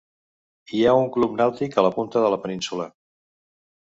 Hi 0.77 0.79
ha 0.85 0.93
un 1.01 1.11
club 1.17 1.35
nàutic 1.41 1.77
a 1.77 1.83
la 1.87 1.91
punta 1.97 2.23
de 2.23 2.31
la 2.35 2.39
península. 2.47 2.89